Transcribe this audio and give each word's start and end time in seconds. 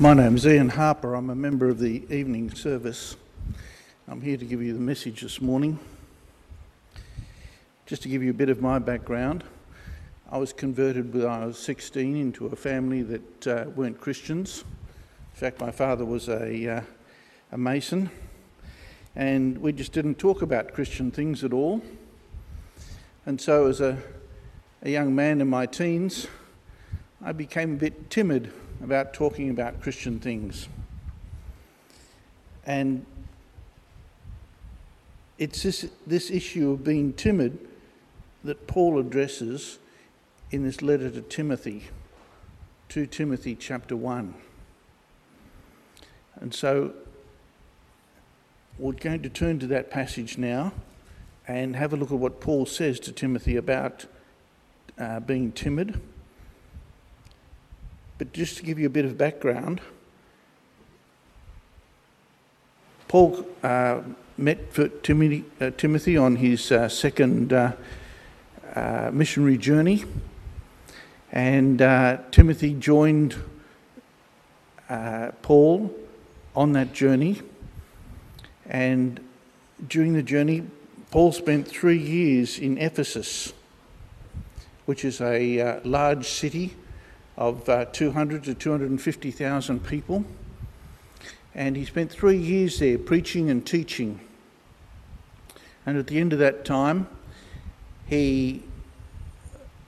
My 0.00 0.14
name 0.14 0.36
is 0.36 0.46
Ian 0.46 0.70
Harper. 0.70 1.14
I'm 1.14 1.28
a 1.28 1.34
member 1.34 1.68
of 1.68 1.78
the 1.78 2.06
evening 2.08 2.50
service. 2.54 3.16
I'm 4.08 4.22
here 4.22 4.38
to 4.38 4.46
give 4.46 4.62
you 4.62 4.72
the 4.72 4.80
message 4.80 5.20
this 5.20 5.42
morning. 5.42 5.78
Just 7.84 8.00
to 8.04 8.08
give 8.08 8.22
you 8.22 8.30
a 8.30 8.32
bit 8.32 8.48
of 8.48 8.62
my 8.62 8.78
background, 8.78 9.44
I 10.32 10.38
was 10.38 10.54
converted 10.54 11.12
when 11.12 11.26
I 11.26 11.44
was 11.44 11.58
16 11.58 12.16
into 12.16 12.46
a 12.46 12.56
family 12.56 13.02
that 13.02 13.46
uh, 13.46 13.64
weren't 13.76 14.00
Christians. 14.00 14.64
In 15.34 15.38
fact, 15.38 15.60
my 15.60 15.70
father 15.70 16.06
was 16.06 16.30
a, 16.30 16.76
uh, 16.78 16.82
a 17.52 17.58
Mason, 17.58 18.08
and 19.14 19.58
we 19.58 19.70
just 19.70 19.92
didn't 19.92 20.14
talk 20.14 20.40
about 20.40 20.72
Christian 20.72 21.10
things 21.10 21.44
at 21.44 21.52
all. 21.52 21.82
And 23.26 23.38
so, 23.38 23.66
as 23.66 23.82
a, 23.82 23.98
a 24.80 24.88
young 24.88 25.14
man 25.14 25.42
in 25.42 25.48
my 25.50 25.66
teens, 25.66 26.26
I 27.22 27.32
became 27.32 27.74
a 27.74 27.76
bit 27.76 28.08
timid 28.08 28.50
about 28.82 29.12
talking 29.12 29.50
about 29.50 29.80
Christian 29.80 30.18
things. 30.18 30.68
And 32.64 33.04
it's 35.38 35.62
this, 35.62 35.88
this 36.06 36.30
issue 36.30 36.72
of 36.72 36.84
being 36.84 37.12
timid 37.12 37.58
that 38.44 38.66
Paul 38.66 38.98
addresses 38.98 39.78
in 40.50 40.64
this 40.64 40.82
letter 40.82 41.10
to 41.10 41.20
Timothy, 41.20 41.84
2 42.88 43.06
Timothy 43.06 43.54
chapter 43.54 43.96
1. 43.96 44.34
And 46.40 46.54
so 46.54 46.92
we're 48.78 48.92
going 48.92 49.22
to 49.22 49.28
turn 49.28 49.58
to 49.58 49.66
that 49.68 49.90
passage 49.90 50.38
now 50.38 50.72
and 51.46 51.76
have 51.76 51.92
a 51.92 51.96
look 51.96 52.10
at 52.10 52.18
what 52.18 52.40
Paul 52.40 52.66
says 52.66 52.98
to 53.00 53.12
Timothy 53.12 53.56
about 53.56 54.06
uh, 54.98 55.20
being 55.20 55.52
timid 55.52 56.00
but 58.20 58.34
just 58.34 58.58
to 58.58 58.62
give 58.62 58.78
you 58.78 58.84
a 58.84 58.90
bit 58.90 59.06
of 59.06 59.16
background, 59.16 59.80
Paul 63.08 63.46
uh, 63.62 64.02
met 64.36 64.74
Timothy, 65.02 65.46
uh, 65.58 65.70
Timothy, 65.78 66.18
on 66.18 66.36
his 66.36 66.70
uh, 66.70 66.90
second 66.90 67.54
uh, 67.54 67.72
uh, 68.74 69.08
missionary 69.10 69.56
journey, 69.56 70.04
and 71.32 71.80
uh, 71.80 72.18
Timothy 72.30 72.74
joined 72.74 73.36
Paul 75.40 75.90
on 76.54 76.74
that 76.74 76.92
journey. 76.92 77.40
And 78.66 79.18
during 79.88 80.12
the 80.12 80.22
journey, 80.22 80.64
Paul 81.10 81.32
spent 81.32 81.66
three 81.66 81.96
years 81.96 82.58
in 82.58 82.76
Ephesus, 82.76 83.54
which 84.84 85.06
is 85.06 85.22
a 85.22 85.80
large 85.84 86.28
city 86.28 86.76
of 87.36 87.68
uh, 87.68 87.86
200 87.86 88.44
to 88.44 88.54
250,000 88.54 89.84
people. 89.84 90.24
And 91.54 91.76
he 91.76 91.84
spent 91.84 92.10
three 92.10 92.36
years 92.36 92.78
there 92.78 92.98
preaching 92.98 93.50
and 93.50 93.66
teaching. 93.66 94.20
And 95.84 95.98
at 95.98 96.06
the 96.06 96.18
end 96.18 96.32
of 96.32 96.38
that 96.38 96.64
time, 96.64 97.08
he 98.06 98.62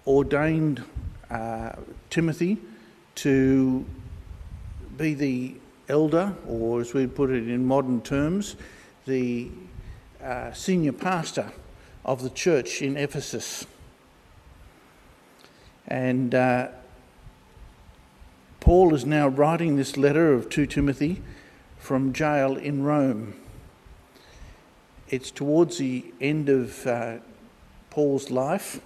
ordained 0.06 0.82
uh, 1.30 1.72
Timothy 2.10 2.58
to 3.16 3.84
be 4.96 5.14
the 5.14 5.54
elder, 5.88 6.34
or 6.46 6.80
as 6.80 6.94
we 6.94 7.06
put 7.06 7.30
it 7.30 7.48
in 7.48 7.64
modern 7.66 8.00
terms, 8.00 8.56
the 9.06 9.50
uh, 10.22 10.52
senior 10.52 10.92
pastor 10.92 11.52
of 12.04 12.22
the 12.22 12.30
church 12.30 12.82
in 12.82 12.96
Ephesus. 12.96 13.66
And 15.88 16.34
uh, 16.34 16.68
Paul 18.62 18.94
is 18.94 19.04
now 19.04 19.26
writing 19.26 19.74
this 19.74 19.96
letter 19.96 20.32
of 20.32 20.48
2 20.48 20.66
Timothy 20.66 21.20
from 21.78 22.12
jail 22.12 22.56
in 22.56 22.84
Rome. 22.84 23.34
It's 25.08 25.32
towards 25.32 25.78
the 25.78 26.04
end 26.20 26.48
of 26.48 26.86
uh, 26.86 27.16
Paul's 27.90 28.30
life. 28.30 28.80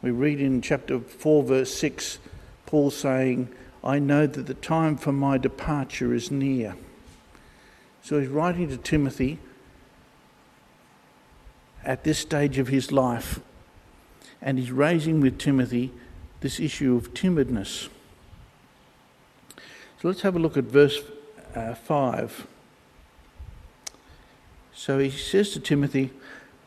We 0.00 0.12
read 0.12 0.40
in 0.40 0.62
chapter 0.62 1.00
4, 1.00 1.42
verse 1.42 1.74
6, 1.74 2.20
Paul 2.66 2.92
saying, 2.92 3.48
I 3.82 3.98
know 3.98 4.28
that 4.28 4.46
the 4.46 4.54
time 4.54 4.96
for 4.96 5.10
my 5.10 5.38
departure 5.38 6.14
is 6.14 6.30
near. 6.30 6.76
So 8.02 8.20
he's 8.20 8.28
writing 8.28 8.68
to 8.68 8.76
Timothy 8.76 9.40
at 11.84 12.04
this 12.04 12.20
stage 12.20 12.58
of 12.58 12.68
his 12.68 12.92
life, 12.92 13.40
and 14.40 14.56
he's 14.56 14.70
raising 14.70 15.20
with 15.20 15.36
Timothy 15.36 15.92
this 16.42 16.60
issue 16.60 16.94
of 16.94 17.12
timidness. 17.12 17.88
So 20.00 20.08
let's 20.08 20.20
have 20.20 20.36
a 20.36 20.38
look 20.38 20.58
at 20.58 20.64
verse 20.64 21.00
uh, 21.54 21.74
5. 21.74 22.46
So 24.74 24.98
he 24.98 25.10
says 25.10 25.50
to 25.52 25.60
Timothy, 25.60 26.10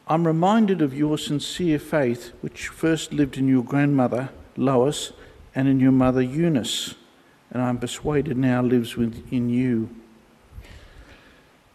I'm 0.07 0.25
reminded 0.25 0.81
of 0.81 0.97
your 0.97 1.19
sincere 1.19 1.77
faith, 1.77 2.31
which 2.41 2.69
first 2.69 3.13
lived 3.13 3.37
in 3.37 3.47
your 3.47 3.63
grandmother, 3.63 4.29
Lois, 4.57 5.13
and 5.53 5.67
in 5.67 5.79
your 5.79 5.91
mother, 5.91 6.23
Eunice, 6.23 6.95
and 7.51 7.61
I'm 7.61 7.77
persuaded 7.77 8.35
now 8.35 8.63
lives 8.63 8.95
within 8.95 9.49
you. 9.49 9.95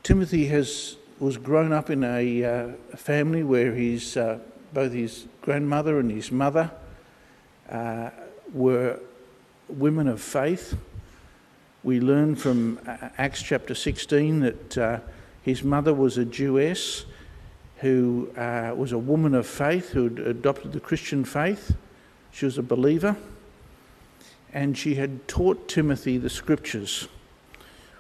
Timothy 0.03 0.47
has, 0.47 0.97
was 1.21 1.37
grown 1.37 1.73
up 1.73 1.89
in 1.89 2.03
a, 2.03 2.45
uh, 2.45 2.69
family 2.97 3.45
where 3.45 3.73
his, 3.73 4.17
uh, 4.17 4.41
both 4.73 4.93
his 4.93 5.29
grandmother 5.41 6.01
and 6.01 6.11
his 6.11 6.33
mother 6.33 6.73
uh, 7.71 8.11
were 8.53 8.99
women 9.69 10.09
of 10.09 10.21
faith 10.21 10.77
we 11.85 12.01
learn 12.01 12.35
from 12.35 12.81
uh, 12.87 13.11
Acts 13.19 13.43
chapter 13.43 13.75
16 13.75 14.41
that 14.41 14.79
uh, 14.79 14.99
his 15.43 15.63
mother 15.63 15.93
was 15.93 16.17
a 16.17 16.25
Jewess 16.25 17.05
who 17.77 18.31
uh, 18.39 18.73
was 18.75 18.93
a 18.93 18.99
woman 18.99 19.35
of 19.35 19.47
faith 19.47 19.91
who 19.91 20.05
had 20.05 20.19
adopted 20.19 20.73
the 20.73 20.81
Christian 20.81 21.27
faith. 21.27 21.77
She 22.33 22.47
was 22.47 22.57
a 22.57 22.63
believer 22.63 23.17
and 24.55 24.79
she 24.79 24.95
had 24.95 25.29
taught 25.29 25.69
Timothy 25.69 26.17
the 26.17 26.31
scriptures. 26.31 27.07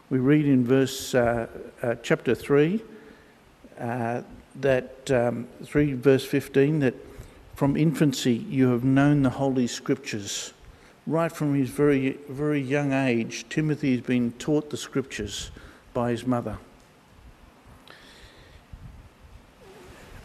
We 0.08 0.18
read 0.18 0.46
in 0.46 0.64
verse 0.64 1.14
uh, 1.14 1.46
uh, 1.82 1.96
chapter 2.02 2.34
3 2.34 2.80
uh, 3.78 4.22
that 4.60 5.10
um, 5.10 5.46
3 5.62 5.92
verse 5.92 6.24
15 6.24 6.78
that 6.78 6.94
from 7.54 7.76
infancy 7.76 8.32
you 8.48 8.70
have 8.70 8.82
known 8.82 9.22
the 9.24 9.30
holy 9.30 9.66
scriptures 9.66 10.54
right 11.06 11.30
from 11.30 11.54
his 11.54 11.70
very, 11.70 12.18
very 12.28 12.60
young 12.60 12.92
age, 12.92 13.46
Timothy 13.48 13.92
has 13.92 14.00
been 14.00 14.32
taught 14.32 14.70
the 14.70 14.76
scriptures 14.76 15.50
by 15.92 16.10
his 16.10 16.26
mother. 16.26 16.58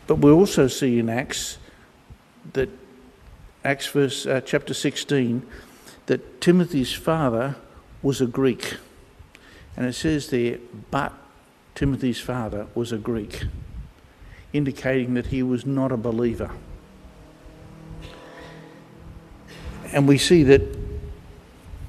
But 0.07 0.15
we 0.15 0.31
also 0.31 0.67
see 0.67 0.99
in 0.99 1.09
Acts 1.09 1.57
that 2.53 2.69
Acts 3.63 3.87
verse 3.87 4.25
uh, 4.25 4.41
chapter 4.41 4.73
16 4.73 5.45
that 6.05 6.41
Timothy's 6.41 6.93
father 6.93 7.55
was 8.01 8.21
a 8.21 8.25
Greek. 8.25 8.77
And 9.75 9.85
it 9.85 9.93
says 9.93 10.29
there, 10.29 10.57
but 10.89 11.13
Timothy's 11.75 12.19
father 12.19 12.67
was 12.73 12.91
a 12.91 12.97
Greek, 12.97 13.43
indicating 14.51 15.13
that 15.13 15.27
he 15.27 15.43
was 15.43 15.65
not 15.65 15.91
a 15.91 15.97
believer. 15.97 16.51
And 19.91 20.07
we 20.07 20.17
see 20.17 20.43
that 20.43 20.61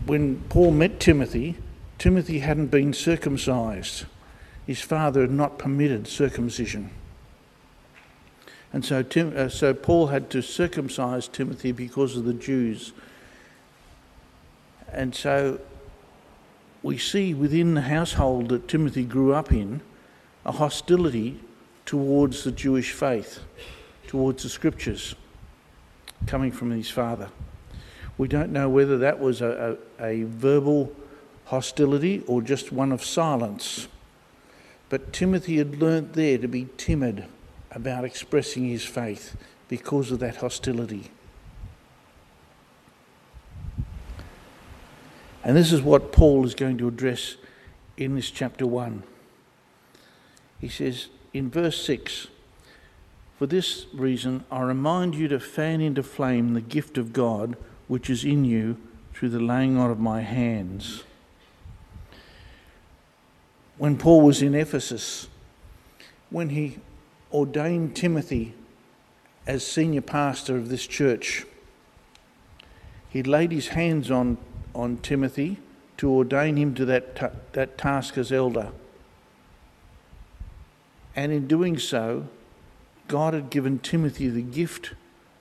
when 0.07 0.41
Paul 0.49 0.71
met 0.71 1.01
Timothy, 1.01 1.57
Timothy 1.99 2.39
hadn't 2.39 2.69
been 2.69 2.93
circumcised. 2.93 4.07
His 4.67 4.81
father 4.81 5.23
had 5.23 5.31
not 5.31 5.59
permitted 5.59 6.07
circumcision. 6.07 6.91
And 8.73 8.85
so, 8.85 9.03
Tim, 9.03 9.35
uh, 9.37 9.49
so 9.49 9.75
Paul 9.75 10.09
had 10.09 10.31
to 10.31 10.43
circumcise 10.43 11.29
Timothy 11.29 11.73
because 11.73 12.17
of 12.17 12.25
the 12.25 12.33
Jews. 12.35 12.93
And 14.93 15.15
so 15.15 15.61
we 16.83 16.97
see 16.97 17.35
within 17.35 17.75
the 17.75 17.83
household 17.83 18.49
that 18.49 18.69
Timothy 18.69 19.05
grew 19.05 19.35
up 19.35 19.53
in 19.53 19.81
a 20.47 20.53
hostility 20.53 21.41
towards 21.85 22.45
the 22.45 22.53
Jewish 22.53 22.93
faith, 22.93 23.41
towards 24.07 24.45
the 24.45 24.49
scriptures, 24.49 25.15
coming 26.27 26.53
from 26.53 26.71
his 26.71 26.91
father. 26.91 27.29
We 28.21 28.29
don't 28.29 28.53
know 28.53 28.69
whether 28.69 28.99
that 28.99 29.19
was 29.19 29.41
a, 29.41 29.79
a, 29.99 30.05
a 30.05 30.25
verbal 30.25 30.95
hostility 31.47 32.23
or 32.27 32.43
just 32.43 32.71
one 32.71 32.93
of 32.93 33.03
silence. 33.03 33.89
But 34.91 35.11
Timothy 35.11 35.57
had 35.57 35.81
learnt 35.81 36.13
there 36.13 36.37
to 36.37 36.47
be 36.47 36.69
timid 36.77 37.25
about 37.71 38.05
expressing 38.05 38.69
his 38.69 38.85
faith 38.85 39.39
because 39.69 40.11
of 40.11 40.19
that 40.19 40.37
hostility. 40.37 41.11
And 45.43 45.57
this 45.57 45.73
is 45.73 45.81
what 45.81 46.13
Paul 46.13 46.45
is 46.45 46.55
going 46.55 46.77
to 46.77 46.89
address 46.89 47.37
in 47.97 48.17
this 48.17 48.31
chapter 48.31 48.67
1. 48.67 49.03
He 50.59 50.69
says 50.69 51.07
in 51.33 51.49
verse 51.49 51.83
6 51.87 52.27
For 53.39 53.47
this 53.47 53.87
reason, 53.95 54.45
I 54.53 54.61
remind 54.61 55.15
you 55.15 55.27
to 55.29 55.41
fan 55.41 55.81
into 55.81 56.03
flame 56.03 56.53
the 56.53 56.61
gift 56.61 56.99
of 56.99 57.15
God 57.15 57.57
which 57.91 58.09
is 58.09 58.25
in 58.25 58.45
you 58.45 58.77
through 59.13 59.29
the 59.29 59.41
laying 59.41 59.77
on 59.77 59.91
of 59.91 59.99
my 59.99 60.21
hands. 60.21 61.03
when 63.81 63.97
Paul 63.97 64.21
was 64.21 64.43
in 64.43 64.55
Ephesus, 64.55 65.27
when 66.29 66.51
he 66.51 66.81
ordained 67.33 67.97
Timothy 67.97 68.53
as 69.47 69.67
senior 69.67 70.03
pastor 70.03 70.57
of 70.59 70.69
this 70.69 70.87
church. 70.87 71.47
He 73.09 73.23
laid 73.23 73.53
his 73.53 73.69
hands 73.69 74.11
on, 74.11 74.37
on 74.75 74.99
Timothy 74.99 75.57
to 75.97 76.11
ordain 76.11 76.57
him 76.57 76.75
to 76.75 76.85
that, 76.85 77.17
ta- 77.17 77.31
that 77.53 77.79
task 77.79 78.19
as 78.19 78.31
elder. 78.31 78.71
And 81.17 81.33
in 81.33 81.49
doing 81.49 81.79
so, 81.79 82.29
God 83.09 83.33
had 83.33 83.49
given 83.49 83.79
Timothy 83.79 84.29
the 84.29 84.43
gift 84.43 84.93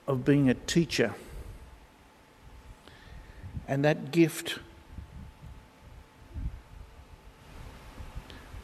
of 0.07 0.23
being 0.23 0.49
a 0.49 0.53
teacher. 0.53 1.13
And 3.69 3.85
that 3.85 4.11
gift 4.11 4.57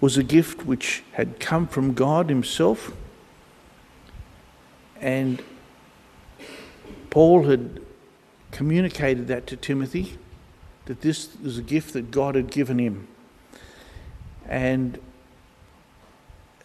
was 0.02 0.18
a 0.18 0.24
gift 0.24 0.66
which 0.66 1.04
had 1.12 1.40
come 1.40 1.68
from 1.68 1.94
God 1.94 2.28
Himself. 2.28 2.92
And 5.00 5.44
Paul 7.12 7.44
had 7.44 7.82
communicated 8.52 9.28
that 9.28 9.46
to 9.48 9.56
Timothy, 9.56 10.18
that 10.86 11.02
this 11.02 11.30
was 11.42 11.60
a 11.60 11.62
gift 11.62 11.94
that 11.94 12.10
God 12.10 12.34
had 12.34 12.50
given 12.50 12.80
him. 12.80 13.08
And 14.48 14.98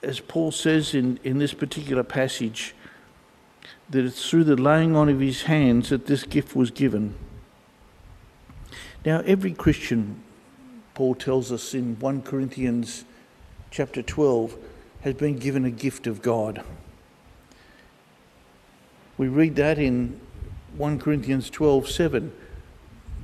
as 0.03 0.19
Paul 0.19 0.51
says 0.51 0.95
in, 0.95 1.21
in 1.25 1.39
this 1.39 1.53
particular 1.53 2.05
passage, 2.05 2.75
that 3.91 4.05
it's 4.05 4.31
through 4.31 4.45
the 4.45 4.57
laying 4.57 4.97
on 4.97 5.11
of 5.11 5.21
his 5.21 5.43
hands 5.43 5.91
that 5.91 6.07
this 6.07 6.25
gift 6.25 6.57
was 6.57 6.71
given. 6.71 7.15
Now, 9.05 9.23
every 9.25 9.53
Christian, 9.53 10.23
Paul 10.95 11.15
tells 11.15 11.51
us 11.51 11.73
in 11.73 11.99
1 11.99 12.23
Corinthians 12.23 13.05
chapter 13.71 14.03
12, 14.03 14.57
has 15.03 15.15
been 15.15 15.39
given 15.39 15.65
a 15.65 15.71
gift 15.71 16.07
of 16.07 16.21
God. 16.21 16.63
We 19.17 19.29
read 19.29 19.57
that 19.57 19.79
in 19.79 20.21
1 20.77 20.99
Corinthians 20.99 21.49
12 21.49 21.89
7, 21.89 22.33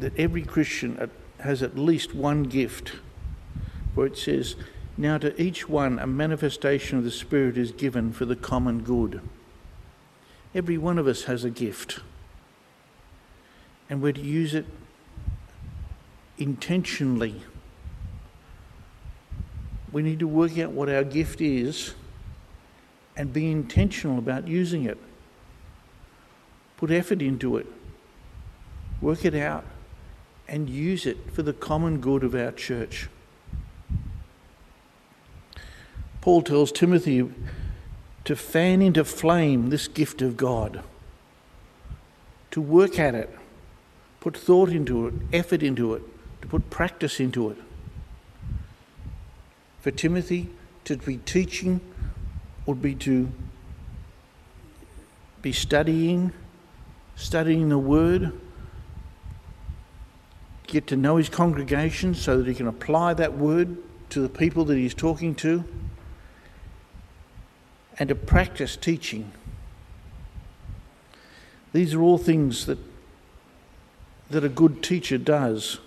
that 0.00 0.18
every 0.18 0.42
Christian 0.42 1.10
has 1.40 1.62
at 1.62 1.76
least 1.76 2.14
one 2.14 2.44
gift, 2.44 2.92
where 3.94 4.06
it 4.06 4.16
says, 4.16 4.56
Now 4.96 5.18
to 5.18 5.40
each 5.40 5.68
one 5.68 5.98
a 5.98 6.06
manifestation 6.06 6.96
of 6.96 7.04
the 7.04 7.10
Spirit 7.10 7.58
is 7.58 7.72
given 7.72 8.12
for 8.12 8.24
the 8.24 8.36
common 8.36 8.82
good. 8.82 9.20
Every 10.54 10.78
one 10.78 10.98
of 10.98 11.06
us 11.06 11.24
has 11.24 11.44
a 11.44 11.50
gift, 11.50 12.00
and 13.90 14.00
we're 14.00 14.12
to 14.12 14.22
use 14.22 14.54
it 14.54 14.64
intentionally. 16.38 17.42
We 19.92 20.02
need 20.02 20.18
to 20.18 20.28
work 20.28 20.58
out 20.58 20.72
what 20.72 20.88
our 20.88 21.04
gift 21.04 21.40
is 21.40 21.94
and 23.16 23.32
be 23.32 23.50
intentional 23.50 24.18
about 24.18 24.46
using 24.46 24.84
it. 24.84 24.98
Put 26.76 26.90
effort 26.90 27.22
into 27.22 27.56
it. 27.56 27.66
Work 29.00 29.24
it 29.24 29.34
out 29.34 29.64
and 30.48 30.68
use 30.68 31.06
it 31.06 31.32
for 31.32 31.42
the 31.42 31.52
common 31.52 32.00
good 32.00 32.22
of 32.22 32.34
our 32.34 32.52
church. 32.52 33.08
Paul 36.20 36.42
tells 36.42 36.72
Timothy 36.72 37.30
to 38.24 38.36
fan 38.36 38.82
into 38.82 39.04
flame 39.04 39.70
this 39.70 39.86
gift 39.86 40.20
of 40.20 40.36
God, 40.36 40.82
to 42.50 42.60
work 42.60 42.98
at 42.98 43.14
it, 43.14 43.30
put 44.18 44.36
thought 44.36 44.70
into 44.70 45.06
it, 45.06 45.14
effort 45.32 45.62
into 45.62 45.94
it, 45.94 46.02
to 46.46 46.50
put 46.50 46.70
practice 46.70 47.18
into 47.18 47.50
it. 47.50 47.56
For 49.80 49.90
Timothy 49.90 50.48
to 50.84 50.96
be 50.96 51.16
teaching 51.18 51.80
would 52.66 52.80
be 52.80 52.94
to 52.94 53.30
be 55.42 55.52
studying, 55.52 56.32
studying 57.16 57.68
the 57.68 57.78
Word, 57.78 58.32
get 60.66 60.86
to 60.88 60.96
know 60.96 61.16
his 61.16 61.28
congregation 61.28 62.14
so 62.14 62.38
that 62.38 62.46
he 62.46 62.54
can 62.54 62.66
apply 62.66 63.14
that 63.14 63.36
Word 63.36 63.76
to 64.10 64.20
the 64.20 64.28
people 64.28 64.64
that 64.66 64.76
he's 64.76 64.94
talking 64.94 65.34
to, 65.36 65.64
and 67.98 68.08
to 68.08 68.14
practice 68.14 68.76
teaching. 68.76 69.32
These 71.72 71.94
are 71.94 72.00
all 72.00 72.18
things 72.18 72.66
that, 72.66 72.78
that 74.30 74.44
a 74.44 74.48
good 74.48 74.82
teacher 74.82 75.18
does. 75.18 75.80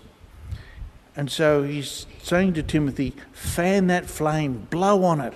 And 1.20 1.30
so 1.30 1.64
he's 1.64 2.06
saying 2.22 2.54
to 2.54 2.62
Timothy, 2.62 3.14
fan 3.34 3.88
that 3.88 4.08
flame, 4.08 4.66
blow 4.70 5.04
on 5.04 5.20
it, 5.20 5.34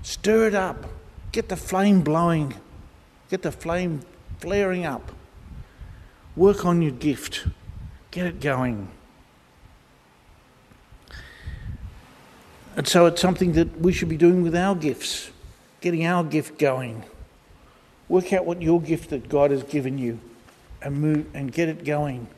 stir 0.00 0.46
it 0.46 0.54
up, 0.54 0.84
get 1.32 1.48
the 1.48 1.56
flame 1.56 2.02
blowing, 2.02 2.54
get 3.28 3.42
the 3.42 3.50
flame 3.50 4.02
flaring 4.38 4.86
up. 4.86 5.10
Work 6.36 6.64
on 6.64 6.82
your 6.82 6.92
gift, 6.92 7.48
get 8.12 8.26
it 8.26 8.38
going. 8.38 8.90
And 12.76 12.86
so 12.86 13.06
it's 13.06 13.20
something 13.20 13.54
that 13.54 13.80
we 13.80 13.92
should 13.92 14.08
be 14.08 14.16
doing 14.16 14.44
with 14.44 14.54
our 14.54 14.76
gifts, 14.76 15.32
getting 15.80 16.06
our 16.06 16.22
gift 16.22 16.60
going. 16.60 17.02
Work 18.08 18.32
out 18.32 18.44
what 18.44 18.62
your 18.62 18.80
gift 18.80 19.10
that 19.10 19.28
God 19.28 19.50
has 19.50 19.64
given 19.64 19.98
you 19.98 20.20
and 20.80 20.94
move 20.94 21.26
and 21.34 21.50
get 21.50 21.68
it 21.68 21.84
going 21.84 22.28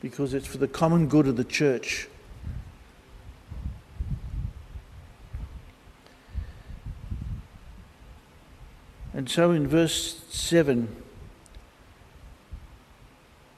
because 0.00 0.34
it's 0.34 0.46
for 0.46 0.58
the 0.58 0.68
common 0.68 1.08
good 1.08 1.26
of 1.26 1.36
the 1.36 1.42
church. 1.42 2.08
And 9.14 9.28
so 9.28 9.50
in 9.50 9.66
verse 9.66 10.22
7, 10.30 10.88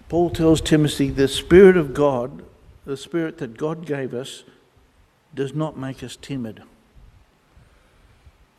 Paul 0.08 0.30
tells 0.30 0.60
Timothy 0.60 1.10
the 1.10 1.28
Spirit 1.28 1.76
of 1.76 1.94
God, 1.94 2.44
the 2.84 2.96
Spirit 2.96 3.38
that 3.38 3.56
God 3.56 3.86
gave 3.86 4.14
us, 4.14 4.44
does 5.34 5.54
not 5.54 5.78
make 5.78 6.02
us 6.02 6.16
timid. 6.16 6.62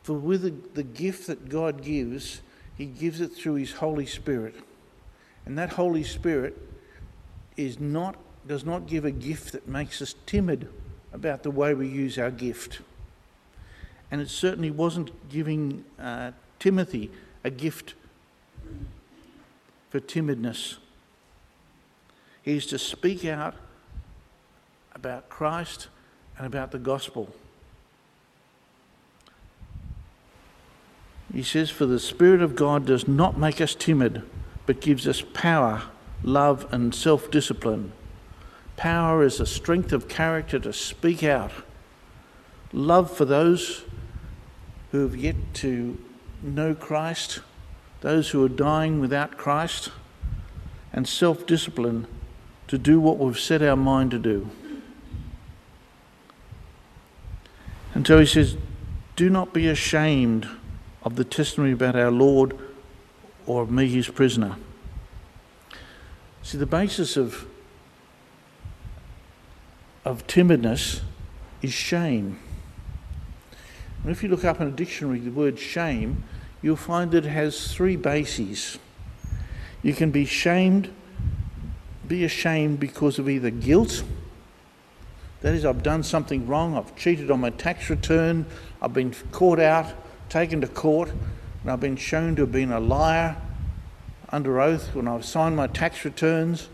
For 0.02 0.14
with 0.14 0.74
the, 0.74 0.82
gift 0.82 1.26
that 1.26 1.48
God 1.48 1.82
gives, 1.82 2.40
He 2.76 2.86
gives 2.86 3.20
it 3.20 3.28
through 3.34 3.54
His 3.54 3.72
Holy 3.72 4.06
Spirit. 4.06 4.54
And 5.44 5.58
that 5.58 5.70
Holy 5.70 6.04
Spirit 6.04 6.56
is 7.56 7.80
not, 7.80 8.16
does 8.46 8.64
not 8.64 8.86
give 8.86 9.04
a 9.04 9.10
gift 9.10 9.52
that 9.52 9.66
makes 9.68 10.00
us 10.00 10.14
timid 10.26 10.68
about 11.12 11.42
the 11.42 11.50
way 11.50 11.74
we 11.74 11.88
use 11.88 12.18
our 12.18 12.30
gift. 12.30 12.80
And 14.10 14.20
it 14.20 14.28
certainly 14.28 14.70
wasn't 14.70 15.10
giving 15.28 15.84
uh, 15.98 16.32
Timothy 16.58 17.10
a 17.44 17.50
gift 17.50 17.94
for 19.90 20.00
timidness. 20.00 20.76
He 22.42 22.56
is 22.56 22.66
to 22.66 22.78
speak 22.78 23.24
out 23.24 23.54
about 24.94 25.28
Christ 25.28 25.88
and 26.36 26.46
about 26.46 26.72
the 26.72 26.78
gospel. 26.78 27.34
He 31.32 31.42
says, 31.42 31.70
For 31.70 31.86
the 31.86 31.98
Spirit 31.98 32.42
of 32.42 32.56
God 32.56 32.86
does 32.86 33.06
not 33.06 33.38
make 33.38 33.60
us 33.60 33.74
timid, 33.74 34.22
but 34.64 34.80
gives 34.80 35.06
us 35.06 35.22
power, 35.34 35.82
love, 36.22 36.66
and 36.72 36.94
self 36.94 37.30
discipline. 37.30 37.92
Power 38.76 39.22
is 39.22 39.40
a 39.40 39.46
strength 39.46 39.92
of 39.92 40.08
character 40.08 40.58
to 40.58 40.72
speak 40.72 41.22
out. 41.22 41.52
Love 42.72 43.14
for 43.14 43.24
those 43.24 43.84
who 44.92 45.02
have 45.02 45.16
yet 45.16 45.36
to 45.54 45.98
know 46.42 46.74
Christ, 46.74 47.40
those 48.00 48.30
who 48.30 48.44
are 48.44 48.48
dying 48.48 49.00
without 49.00 49.36
Christ, 49.36 49.90
and 50.92 51.06
self 51.06 51.46
discipline 51.46 52.06
to 52.68 52.78
do 52.78 52.98
what 53.00 53.18
we've 53.18 53.38
set 53.38 53.62
our 53.62 53.76
mind 53.76 54.10
to 54.10 54.18
do. 54.18 54.50
And 57.94 58.06
so 58.06 58.18
he 58.18 58.26
says, 58.26 58.56
Do 59.14 59.30
not 59.30 59.52
be 59.52 59.68
ashamed 59.68 60.48
of 61.02 61.16
the 61.16 61.24
testimony 61.24 61.72
about 61.72 61.96
our 61.96 62.10
Lord 62.10 62.58
or 63.46 63.62
of 63.62 63.70
me, 63.70 63.88
his 63.88 64.08
prisoner. 64.08 64.56
See, 66.42 66.58
the 66.58 66.66
basis 66.66 67.16
of, 67.16 67.46
of 70.04 70.26
timidness 70.26 71.00
is 71.62 71.72
shame. 71.72 72.38
And 74.06 74.14
if 74.14 74.22
you 74.22 74.28
look 74.28 74.44
up 74.44 74.60
in 74.60 74.68
a 74.68 74.70
dictionary 74.70 75.18
the 75.18 75.32
word 75.32 75.58
shame, 75.58 76.22
you'll 76.62 76.76
find 76.76 77.10
that 77.10 77.26
it 77.26 77.28
has 77.28 77.74
three 77.74 77.96
bases. 77.96 78.78
You 79.82 79.94
can 79.94 80.12
be 80.12 80.24
shamed, 80.24 80.94
be 82.06 82.22
ashamed 82.22 82.78
because 82.78 83.18
of 83.18 83.28
either 83.28 83.50
guilt, 83.50 84.04
that 85.40 85.54
is, 85.54 85.64
I've 85.64 85.82
done 85.82 86.04
something 86.04 86.46
wrong, 86.46 86.76
I've 86.76 86.94
cheated 86.94 87.32
on 87.32 87.40
my 87.40 87.50
tax 87.50 87.90
return, 87.90 88.46
I've 88.80 88.94
been 88.94 89.12
caught 89.32 89.58
out, 89.58 89.92
taken 90.28 90.60
to 90.60 90.68
court, 90.68 91.10
and 91.62 91.72
I've 91.72 91.80
been 91.80 91.96
shown 91.96 92.36
to 92.36 92.42
have 92.42 92.52
been 92.52 92.70
a 92.70 92.78
liar 92.78 93.36
under 94.28 94.60
oath 94.60 94.94
when 94.94 95.08
I've 95.08 95.24
signed 95.24 95.56
my 95.56 95.66
tax 95.66 96.04
returns, 96.04 96.68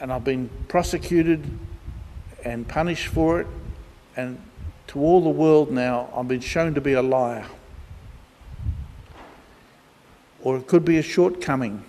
and 0.00 0.10
I've 0.10 0.24
been 0.24 0.48
prosecuted 0.68 1.46
and 2.46 2.66
punished 2.66 3.08
for 3.08 3.42
it, 3.42 3.46
and 4.16 4.40
to 4.88 5.00
all 5.00 5.22
the 5.22 5.30
world 5.30 5.70
now, 5.70 6.08
I've 6.14 6.28
been 6.28 6.40
shown 6.40 6.74
to 6.74 6.80
be 6.80 6.92
a 6.92 7.02
liar. 7.02 7.46
Or 10.42 10.56
it 10.56 10.66
could 10.66 10.84
be 10.84 10.98
a 10.98 11.02
shortcoming. 11.02 11.84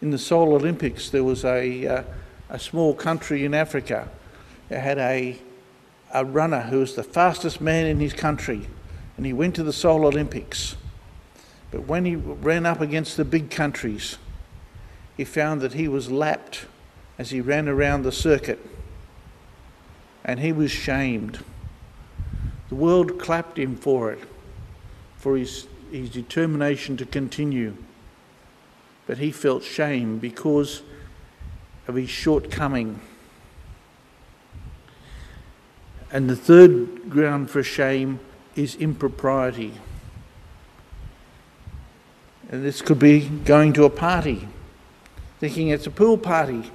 In 0.00 0.10
the 0.10 0.18
Seoul 0.18 0.54
Olympics, 0.54 1.10
there 1.10 1.22
was 1.22 1.44
a, 1.44 1.86
uh, 1.86 2.02
a 2.48 2.58
small 2.58 2.94
country 2.94 3.44
in 3.44 3.54
Africa 3.54 4.08
that 4.68 4.80
had 4.80 4.98
a, 4.98 5.38
a 6.12 6.24
runner 6.24 6.62
who 6.62 6.80
was 6.80 6.94
the 6.94 7.02
fastest 7.02 7.60
man 7.60 7.86
in 7.86 8.00
his 8.00 8.12
country, 8.12 8.66
and 9.16 9.26
he 9.26 9.32
went 9.32 9.54
to 9.56 9.62
the 9.62 9.72
Seoul 9.72 10.06
Olympics. 10.06 10.76
But 11.70 11.86
when 11.86 12.04
he 12.04 12.16
ran 12.16 12.66
up 12.66 12.80
against 12.80 13.16
the 13.16 13.24
big 13.24 13.50
countries, 13.50 14.18
he 15.16 15.24
found 15.24 15.60
that 15.60 15.74
he 15.74 15.88
was 15.88 16.10
lapped 16.10 16.66
as 17.18 17.30
he 17.30 17.40
ran 17.40 17.68
around 17.68 18.02
the 18.02 18.12
circuit, 18.12 18.58
and 20.24 20.40
he 20.40 20.52
was 20.52 20.70
shamed. 20.70 21.44
The 22.72 22.78
world 22.78 23.18
clapped 23.18 23.58
him 23.58 23.76
for 23.76 24.12
it, 24.12 24.20
for 25.18 25.36
his, 25.36 25.66
his 25.90 26.08
determination 26.08 26.96
to 26.96 27.04
continue. 27.04 27.76
But 29.06 29.18
he 29.18 29.30
felt 29.30 29.62
shame 29.62 30.16
because 30.16 30.80
of 31.86 31.96
his 31.96 32.08
shortcoming. 32.08 32.98
And 36.10 36.30
the 36.30 36.34
third 36.34 37.10
ground 37.10 37.50
for 37.50 37.62
shame 37.62 38.20
is 38.56 38.74
impropriety. 38.76 39.74
And 42.48 42.64
this 42.64 42.80
could 42.80 42.98
be 42.98 43.28
going 43.28 43.74
to 43.74 43.84
a 43.84 43.90
party, 43.90 44.48
thinking 45.40 45.68
it's 45.68 45.86
a 45.86 45.90
pool 45.90 46.16
party, 46.16 46.70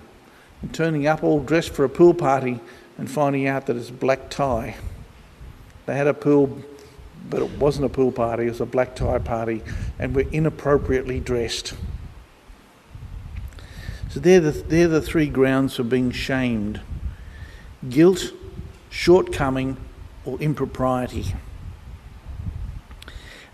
and 0.62 0.72
turning 0.72 1.08
up 1.08 1.24
all 1.24 1.40
dressed 1.40 1.72
for 1.72 1.86
a 1.86 1.90
pool 1.90 2.14
party 2.14 2.60
and 3.00 3.10
finding 3.10 3.48
out 3.48 3.66
that 3.66 3.76
it's 3.76 3.90
black 3.90 4.30
tie. 4.30 4.76
They 5.88 5.96
had 5.96 6.06
a 6.06 6.14
pool, 6.14 6.62
but 7.30 7.42
it 7.42 7.58
wasn't 7.58 7.86
a 7.86 7.90
pool 7.90 8.12
party, 8.12 8.46
it 8.46 8.50
was 8.50 8.62
a 8.62 8.66
black 8.66 8.96
tie 8.96 9.20
party, 9.20 9.64
and 9.98 10.14
were 10.14 10.26
inappropriately 10.32 11.20
dressed. 11.20 11.74
So 14.10 14.20
they're 14.20 14.42
the, 14.42 14.52
they're 14.52 14.88
the 14.88 15.02
three 15.02 15.28
grounds 15.28 15.76
for 15.76 15.84
being 15.84 16.12
shamed 16.12 16.82
guilt, 17.90 18.34
shortcoming, 18.90 19.78
or 20.26 20.38
impropriety. 20.40 21.36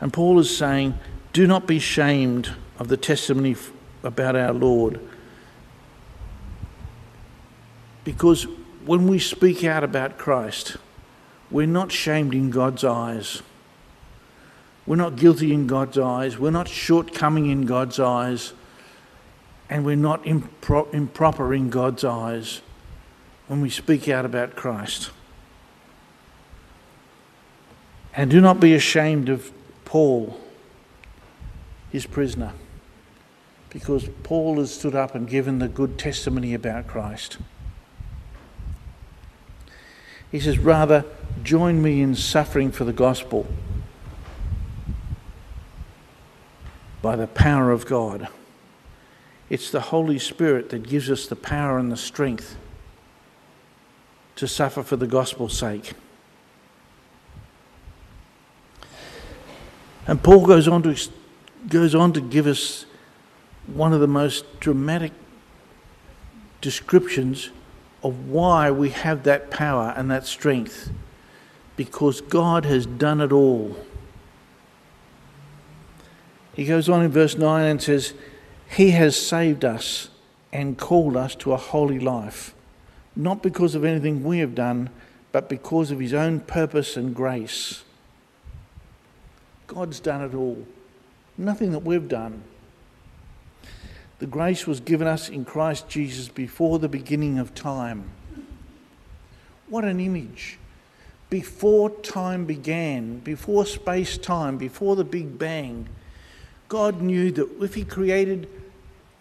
And 0.01 0.11
Paul 0.11 0.39
is 0.39 0.55
saying, 0.55 0.97
do 1.33 1.45
not 1.45 1.67
be 1.67 1.77
shamed 1.77 2.51
of 2.79 2.87
the 2.87 2.97
testimony 2.97 3.55
about 4.01 4.35
our 4.35 4.53
Lord. 4.53 4.99
Because 8.03 8.47
when 8.85 9.07
we 9.07 9.19
speak 9.19 9.63
out 9.63 9.83
about 9.83 10.17
Christ, 10.17 10.77
we're 11.51 11.67
not 11.67 11.91
shamed 11.91 12.33
in 12.33 12.49
God's 12.49 12.83
eyes. 12.83 13.41
We're 14.85 14.95
not 14.97 15.15
guilty 15.15 15.53
in 15.53 15.67
God's 15.67 15.97
eyes. 15.97 16.37
We're 16.37 16.51
not 16.51 16.67
shortcoming 16.67 17.49
in 17.49 17.65
God's 17.65 17.99
eyes. 17.99 18.53
And 19.69 19.85
we're 19.85 19.95
not 19.95 20.23
impro- 20.23 20.93
improper 20.93 21.53
in 21.53 21.69
God's 21.69 22.03
eyes 22.03 22.61
when 23.47 23.61
we 23.61 23.69
speak 23.69 24.09
out 24.09 24.25
about 24.25 24.55
Christ. 24.55 25.11
And 28.15 28.29
do 28.29 28.41
not 28.41 28.59
be 28.59 28.73
ashamed 28.73 29.29
of 29.29 29.51
Paul 29.85 30.39
his 31.91 32.05
prisoner 32.05 32.53
because 33.69 34.07
Paul 34.21 34.57
has 34.57 34.73
stood 34.73 34.95
up 34.95 35.15
and 35.15 35.27
given 35.27 35.59
the 35.59 35.67
good 35.67 35.97
testimony 35.97 36.53
about 36.53 36.87
Christ. 36.87 37.37
He 40.33 40.39
says, 40.39 40.57
Rather, 40.57 41.05
join 41.43 41.83
me 41.83 42.01
in 42.01 42.15
suffering 42.15 42.71
for 42.71 42.85
the 42.85 42.91
gospel 42.91 43.45
by 47.03 47.15
the 47.15 47.27
power 47.27 47.69
of 47.69 47.85
God. 47.85 48.27
It's 49.51 49.69
the 49.69 49.79
Holy 49.79 50.17
Spirit 50.17 50.71
that 50.71 50.89
gives 50.89 51.11
us 51.11 51.27
the 51.27 51.35
power 51.35 51.77
and 51.77 51.91
the 51.91 51.97
strength 51.97 52.57
to 54.37 54.47
suffer 54.47 54.81
for 54.81 54.95
the 54.95 55.05
gospel's 55.05 55.55
sake. 55.55 55.93
And 60.07 60.23
Paul 60.23 60.47
goes 60.47 60.67
on 60.67 60.81
to 60.81 60.97
goes 61.69 61.93
on 61.93 62.11
to 62.13 62.21
give 62.21 62.47
us 62.47 62.87
one 63.67 63.93
of 63.93 63.99
the 63.99 64.07
most 64.07 64.59
dramatic 64.59 65.11
descriptions 66.59 67.51
of 68.03 68.29
why 68.29 68.69
we 68.69 68.89
have 68.89 69.23
that 69.23 69.49
power 69.49 69.93
and 69.95 70.11
that 70.11 70.25
strength. 70.25 70.91
Because 71.75 72.21
God 72.21 72.65
has 72.65 72.85
done 72.85 73.21
it 73.21 73.31
all. 73.31 73.75
He 76.53 76.65
goes 76.65 76.87
on 76.87 77.03
in 77.03 77.11
verse 77.11 77.35
9 77.35 77.65
and 77.65 77.81
says, 77.81 78.13
He 78.69 78.91
has 78.91 79.15
saved 79.15 79.65
us 79.65 80.09
and 80.51 80.77
called 80.77 81.17
us 81.17 81.33
to 81.35 81.53
a 81.53 81.57
holy 81.57 81.99
life, 81.99 82.53
not 83.15 83.41
because 83.41 83.73
of 83.73 83.83
anything 83.83 84.23
we 84.23 84.39
have 84.39 84.53
done, 84.53 84.91
but 85.31 85.49
because 85.49 85.89
of 85.89 85.99
His 85.99 86.13
own 86.13 86.41
purpose 86.41 86.95
and 86.95 87.15
grace. 87.15 87.83
God's 89.65 89.99
done 89.99 90.21
it 90.21 90.35
all. 90.35 90.67
Nothing 91.37 91.71
that 91.71 91.79
we've 91.79 92.07
done. 92.07 92.43
The 94.23 94.27
grace 94.27 94.65
was 94.65 94.79
given 94.79 95.05
us 95.05 95.27
in 95.27 95.43
Christ 95.43 95.89
Jesus 95.89 96.29
before 96.29 96.79
the 96.79 96.87
beginning 96.87 97.39
of 97.39 97.53
time. 97.53 98.09
What 99.67 99.83
an 99.83 99.99
image. 99.99 100.57
Before 101.29 101.89
time 101.89 102.45
began, 102.45 103.19
before 103.19 103.65
space 103.65 104.17
time, 104.17 104.57
before 104.57 104.95
the 104.95 105.03
Big 105.03 105.37
Bang, 105.37 105.89
God 106.69 107.01
knew 107.01 107.31
that 107.33 107.49
if 107.61 107.73
He 107.73 107.83
created 107.83 108.47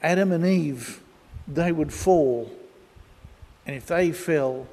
Adam 0.05 0.31
and 0.31 0.47
Eve, 0.47 1.03
they 1.49 1.73
would 1.73 1.93
fall. 1.93 2.53
And 3.67 3.75
if 3.75 3.87
they 3.87 4.13
fell, 4.13 4.69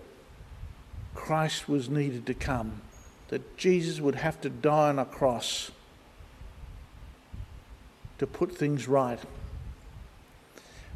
Christ 1.15 1.67
was 1.67 1.89
needed 1.89 2.27
to 2.27 2.35
come, 2.35 2.83
that 3.29 3.57
Jesus 3.57 3.99
would 3.99 4.13
have 4.13 4.39
to 4.41 4.49
die 4.51 4.89
on 4.89 4.99
a 4.99 5.05
cross 5.05 5.71
to 8.19 8.27
put 8.27 8.55
things 8.55 8.87
right. 8.87 9.19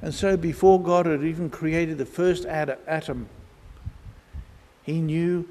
And 0.03 0.13
so, 0.13 0.35
before 0.35 0.81
God 0.81 1.05
had 1.05 1.23
even 1.23 1.49
created 1.49 1.97
the 1.97 2.05
first 2.05 2.45
atom, 2.45 3.29
he 4.83 4.99
knew 4.99 5.47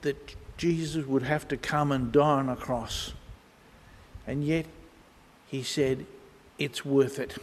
that 0.00 0.34
Jesus 0.56 1.06
would 1.06 1.22
have 1.22 1.46
to 1.48 1.56
come 1.56 1.92
and 1.92 2.10
die 2.10 2.20
on 2.20 2.48
a 2.48 2.56
cross. 2.56 3.12
And 4.26 4.42
yet, 4.42 4.66
he 5.46 5.62
said, 5.62 6.04
It's 6.58 6.84
worth 6.84 7.20
it. 7.20 7.38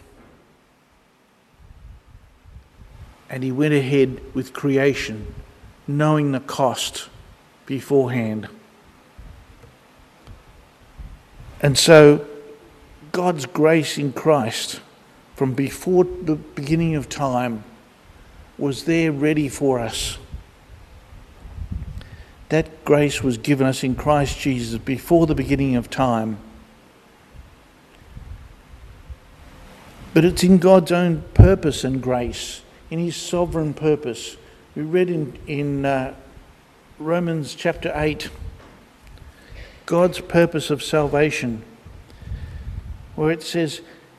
And 3.30 3.42
he 3.42 3.54
went 3.54 3.74
ahead 3.74 4.20
with 4.34 4.52
creation, 4.52 5.34
knowing 5.88 6.34
the 6.34 6.42
cost 6.42 7.08
beforehand. 7.68 8.50
And 11.62 11.78
so, 11.78 12.28
God's 13.14 13.46
grace 13.46 13.98
in 13.98 14.12
Christ 14.12 14.82
from 15.40 15.54
before 15.54 16.04
the 16.04 16.36
beginning 16.36 16.96
of 16.96 17.08
time 17.08 17.64
was 18.58 18.84
there 18.84 19.10
ready 19.10 19.48
for 19.48 19.80
us. 19.80 20.18
That 22.50 22.84
grace 22.84 23.24
was 23.24 23.38
given 23.38 23.66
us 23.66 23.82
in 23.82 23.96
Christ 23.96 24.38
Jesus 24.38 24.78
before 24.82 25.28
the 25.28 25.36
beginning 25.36 25.78
of 25.78 25.90
time. 25.90 26.40
But 30.14 30.26
it's 30.26 30.44
in 30.44 30.58
God's 30.58 30.92
own 30.92 31.24
purpose 31.34 31.86
and 31.86 32.02
grace, 32.02 32.60
in 32.90 33.00
His 33.00 33.16
sovereign 33.16 33.74
purpose. 33.74 34.36
We 34.76 34.82
read 34.82 35.10
in, 35.10 35.40
in 35.48 35.86
uh, 35.86 36.16
Romans 36.98 37.56
chapter 37.56 37.94
8 37.96 38.30
God's 39.86 40.20
purpose 40.20 40.70
of 40.70 40.84
salvation 40.84 41.64
where 43.16 43.32
it 43.32 43.42
says, 43.42 43.80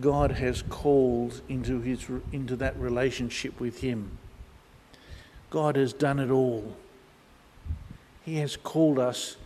God 0.00 0.32
has 0.32 0.62
called 0.62 1.42
into, 1.48 1.80
his, 1.80 2.06
into 2.32 2.56
that 2.56 2.78
relationship 2.78 3.60
with 3.60 3.80
Him. 3.80 4.18
God 5.50 5.76
has 5.76 5.92
done 5.92 6.18
it 6.18 6.30
all. 6.30 6.74
He 8.24 8.36
has 8.36 8.56
called 8.56 8.98
us 8.98 9.36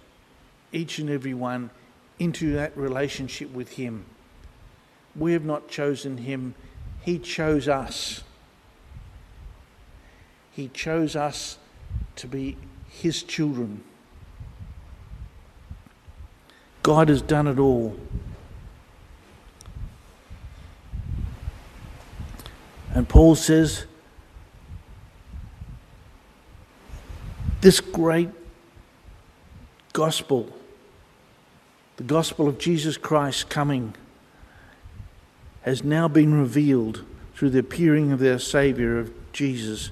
each 0.73 0.99
and 0.99 1.11
every 1.11 1.35
one 1.35 1.71
into 2.19 2.53
that 2.53 2.77
relationship 2.77 3.53
with 3.53 3.73
Him. 3.73 4.05
We 5.17 5.33
have 5.33 5.45
not 5.45 5.69
chosen 5.69 6.19
Him, 6.19 6.55
He 7.03 7.19
chose 7.19 7.69
us. 7.69 8.23
He 10.53 10.69
chose 10.69 11.17
us 11.17 11.59
to 12.17 12.27
be 12.29 12.57
His 12.89 13.23
children. 13.23 13.83
God 16.83 17.09
has 17.09 17.21
done 17.21 17.49
it 17.49 17.59
all. 17.59 17.97
And 22.97 23.07
Paul 23.07 23.35
says, 23.35 23.85
this 27.61 27.79
great 27.79 28.31
gospel, 29.93 30.49
the 31.99 32.05
gospel 32.05 32.49
of 32.49 32.57
Jesus 32.57 32.97
Christ 32.97 33.51
coming, 33.51 33.95
has 35.61 35.85
now 35.85 36.09
been 36.09 36.41
revealed 36.41 37.05
through 37.35 37.51
the 37.51 37.59
appearing 37.59 38.13
of 38.13 38.19
their 38.19 38.39
Saviour, 38.39 38.99
of 38.99 39.13
Jesus, 39.35 39.91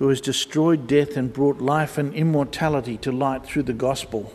who 0.00 0.08
has 0.08 0.20
destroyed 0.20 0.88
death 0.88 1.16
and 1.16 1.32
brought 1.32 1.58
life 1.58 1.98
and 1.98 2.12
immortality 2.12 2.96
to 2.96 3.12
light 3.12 3.44
through 3.44 3.62
the 3.62 3.72
gospel. 3.72 4.32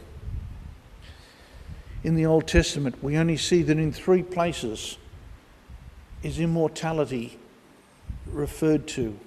In 2.02 2.16
the 2.16 2.26
Old 2.26 2.48
Testament, 2.48 3.04
we 3.04 3.18
only 3.18 3.36
see 3.36 3.62
that 3.64 3.78
in 3.78 3.92
three 3.92 4.24
places 4.24 4.98
is 6.24 6.40
immortality 6.40 7.40
referred 8.36 8.88
to. 8.90 9.18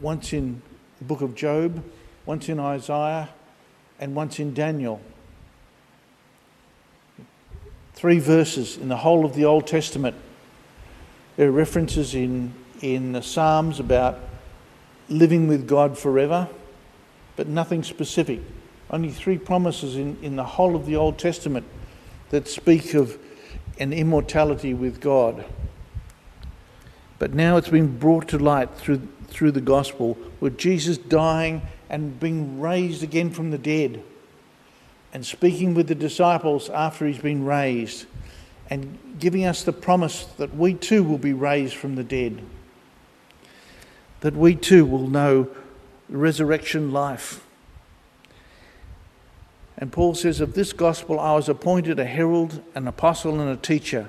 Once 0.00 0.32
in 0.32 0.62
the 0.98 1.04
book 1.04 1.20
of 1.20 1.34
Job, 1.34 1.84
once 2.26 2.48
in 2.48 2.58
Isaiah, 2.58 3.28
and 3.98 4.14
once 4.14 4.38
in 4.38 4.54
Daniel. 4.54 5.00
Three 7.94 8.18
verses 8.18 8.78
in 8.78 8.88
the 8.88 8.96
whole 8.96 9.26
of 9.26 9.34
the 9.34 9.44
Old 9.44 9.66
Testament. 9.66 10.16
There 11.36 11.48
are 11.48 11.52
references 11.52 12.14
in, 12.14 12.54
in 12.80 13.12
the 13.12 13.22
Psalms 13.22 13.78
about 13.78 14.18
living 15.08 15.48
with 15.48 15.68
God 15.68 15.98
forever, 15.98 16.48
but 17.36 17.46
nothing 17.46 17.82
specific. 17.82 18.40
Only 18.90 19.10
three 19.10 19.38
promises 19.38 19.96
in, 19.96 20.16
in 20.22 20.36
the 20.36 20.44
whole 20.44 20.74
of 20.74 20.86
the 20.86 20.96
Old 20.96 21.18
Testament 21.18 21.66
that 22.30 22.48
speak 22.48 22.94
of 22.94 23.18
an 23.78 23.92
immortality 23.92 24.72
with 24.72 25.00
God. 25.00 25.44
But 27.20 27.34
now 27.34 27.58
it's 27.58 27.68
been 27.68 27.98
brought 27.98 28.28
to 28.28 28.38
light 28.38 28.74
through, 28.76 29.06
through 29.28 29.52
the 29.52 29.60
gospel 29.60 30.16
with 30.40 30.56
Jesus 30.56 30.96
dying 30.96 31.60
and 31.90 32.18
being 32.18 32.58
raised 32.58 33.02
again 33.02 33.30
from 33.30 33.50
the 33.50 33.58
dead 33.58 34.02
and 35.12 35.24
speaking 35.24 35.74
with 35.74 35.86
the 35.86 35.94
disciples 35.94 36.70
after 36.70 37.06
he's 37.06 37.18
been 37.18 37.44
raised 37.44 38.06
and 38.70 38.98
giving 39.18 39.44
us 39.44 39.62
the 39.62 39.72
promise 39.72 40.24
that 40.38 40.56
we 40.56 40.72
too 40.72 41.04
will 41.04 41.18
be 41.18 41.34
raised 41.34 41.74
from 41.74 41.94
the 41.94 42.04
dead, 42.04 42.40
that 44.20 44.34
we 44.34 44.54
too 44.54 44.86
will 44.86 45.06
know 45.06 45.46
resurrection 46.08 46.90
life. 46.90 47.44
And 49.76 49.92
Paul 49.92 50.14
says, 50.14 50.40
Of 50.40 50.54
this 50.54 50.72
gospel 50.72 51.20
I 51.20 51.34
was 51.34 51.50
appointed 51.50 51.98
a 51.98 52.06
herald, 52.06 52.62
an 52.74 52.88
apostle, 52.88 53.38
and 53.40 53.50
a 53.50 53.56
teacher. 53.56 54.08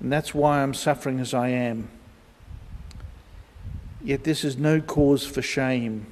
And 0.00 0.12
that's 0.12 0.34
why 0.34 0.60
I'm 0.60 0.74
suffering 0.74 1.20
as 1.20 1.32
I 1.32 1.50
am. 1.50 1.88
Yet 4.02 4.24
this 4.24 4.44
is 4.44 4.56
no 4.56 4.80
cause 4.80 5.26
for 5.26 5.42
shame. 5.42 6.06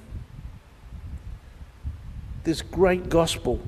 This 2.44 2.62
great 2.62 3.08
gospel 3.08 3.60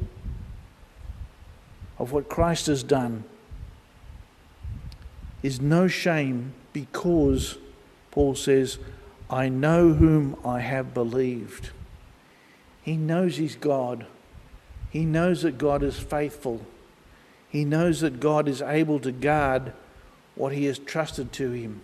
of 1.99 2.13
what 2.13 2.29
Christ 2.29 2.67
has 2.67 2.83
done 2.83 3.25
is 5.43 5.61
no 5.61 5.89
shame 5.89 6.53
because, 6.73 7.59
Paul 8.11 8.35
says, 8.35 8.79
I 9.29 9.49
know 9.49 9.95
whom 9.95 10.37
I 10.45 10.61
have 10.61 10.93
believed. 10.93 11.71
He 12.83 12.97
knows 12.97 13.37
he's 13.37 13.57
God. 13.57 14.07
He 14.91 15.05
knows 15.05 15.43
that 15.43 15.59
God 15.59 15.83
is 15.83 15.99
faithful. 15.99 16.63
He 17.49 17.65
knows 17.65 18.01
that 18.01 18.21
God 18.21 18.49
is 18.49 18.63
able 18.63 18.99
to 19.01 19.13
guard 19.13 19.73
what 20.35 20.53
he 20.53 20.65
has 20.65 20.79
trusted 20.79 21.33
to 21.35 21.53
him. 21.53 21.83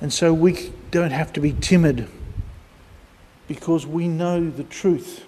And 0.00 0.12
so 0.12 0.32
we 0.32 0.72
don't 0.90 1.10
have 1.10 1.32
to 1.34 1.40
be 1.40 1.52
timid 1.52 2.08
because 3.48 3.86
we 3.86 4.06
know 4.06 4.48
the 4.48 4.64
truth. 4.64 5.24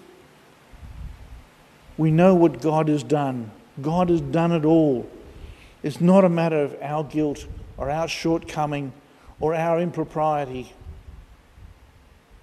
We 1.97 2.11
know 2.11 2.35
what 2.35 2.61
God 2.61 2.89
has 2.89 3.03
done. 3.03 3.51
God 3.83 4.09
has 4.11 4.21
done 4.21 4.53
it 4.53 4.65
all. 4.65 5.11
It's 5.83 6.01
not 6.01 6.25
a 6.25 6.29
matter 6.29 6.63
of 6.63 6.77
our 6.81 7.03
guilt 7.03 7.47
or 7.77 7.91
our 7.91 8.07
shortcoming 8.07 8.93
or 9.41 9.55
our 9.55 9.81
impropriety. 9.81 10.73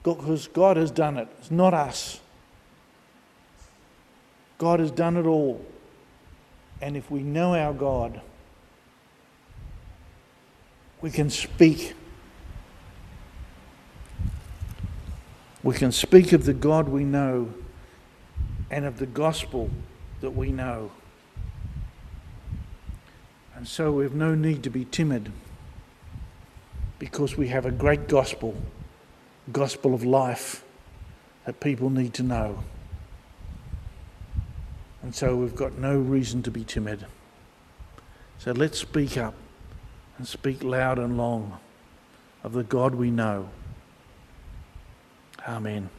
Because 0.03 0.47
God 0.47 0.77
has 0.77 0.91
done 0.91 1.17
it. 1.17 1.27
It's 1.39 1.51
not 1.51 1.73
us. 1.73 2.19
God 4.57 4.79
has 4.79 4.91
done 4.91 5.17
it 5.17 5.25
all. 5.25 5.63
And 6.81 6.97
if 6.97 7.09
we 7.09 7.21
know 7.21 7.55
our 7.55 7.73
God, 7.73 8.21
we 11.01 11.11
can 11.11 11.29
speak 11.29 11.93
We 15.67 15.73
can 15.73 15.91
speak 15.91 16.31
of 16.31 16.45
the 16.45 16.53
God 16.53 16.87
we 16.87 17.03
know 17.03 17.53
and 18.71 18.85
of 18.85 18.99
the 18.99 19.05
gospel 19.05 19.69
that 20.21 20.31
we 20.31 20.49
know. 20.49 20.91
And 23.53 23.67
so 23.67 23.91
we 23.91 24.05
have 24.05 24.13
no 24.15 24.33
need 24.33 24.63
to 24.63 24.69
be 24.69 24.85
timid 24.85 25.29
because 26.99 27.35
we 27.35 27.49
have 27.49 27.65
a 27.65 27.71
great 27.71 28.07
gospel, 28.07 28.55
gospel 29.51 29.93
of 29.93 30.05
life 30.05 30.63
that 31.43 31.59
people 31.59 31.89
need 31.89 32.13
to 32.13 32.23
know. 32.23 32.63
And 35.03 35.13
so 35.13 35.35
we've 35.35 35.53
got 35.53 35.77
no 35.77 35.99
reason 35.99 36.41
to 36.43 36.49
be 36.49 36.63
timid. 36.63 37.05
So 38.37 38.53
let's 38.53 38.79
speak 38.79 39.17
up 39.17 39.33
and 40.17 40.25
speak 40.25 40.63
loud 40.63 40.97
and 40.97 41.17
long 41.17 41.59
of 42.41 42.53
the 42.53 42.63
God 42.63 42.95
we 42.95 43.11
know. 43.11 43.49
Amen. 45.47 45.96